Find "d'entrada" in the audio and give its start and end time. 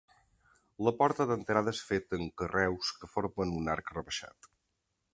1.33-1.75